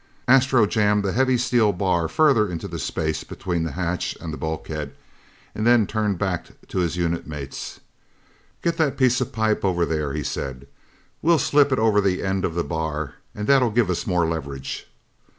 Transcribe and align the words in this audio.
Astro 0.27 0.65
jammed 0.65 1.03
the 1.05 1.11
heavy 1.11 1.37
steel 1.37 1.71
bar 1.73 2.07
farther 2.07 2.49
into 2.51 2.67
the 2.67 2.79
space 2.79 3.23
between 3.23 3.61
the 3.65 3.73
hatch 3.73 4.17
and 4.19 4.33
the 4.33 4.37
bulkhead, 4.37 4.95
and 5.53 5.63
then 5.63 5.85
turned 5.85 6.17
back 6.17 6.47
to 6.69 6.79
his 6.79 6.97
unit 6.97 7.27
mates. 7.27 7.79
"Get 8.63 8.77
that 8.77 8.97
piece 8.97 9.21
of 9.21 9.31
pipe 9.31 9.63
over 9.63 9.85
there," 9.85 10.13
he 10.13 10.23
said. 10.23 10.65
"We'll 11.21 11.37
slip 11.37 11.71
it 11.71 11.77
over 11.77 12.01
the 12.01 12.23
end 12.23 12.45
of 12.45 12.55
the 12.55 12.63
bar 12.63 13.13
and 13.35 13.45
that'll 13.45 13.69
give 13.69 13.91
us 13.91 14.07
more 14.07 14.25
leverage." 14.25 14.87